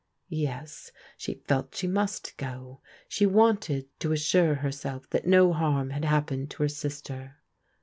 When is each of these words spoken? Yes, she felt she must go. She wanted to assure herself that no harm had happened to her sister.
Yes, 0.29 0.91
she 1.15 1.35
felt 1.47 1.75
she 1.75 1.85
must 1.85 2.35
go. 2.37 2.81
She 3.07 3.27
wanted 3.27 3.87
to 3.99 4.11
assure 4.13 4.55
herself 4.55 5.07
that 5.11 5.27
no 5.27 5.53
harm 5.53 5.91
had 5.91 6.05
happened 6.05 6.49
to 6.49 6.63
her 6.63 6.69
sister. 6.69 7.35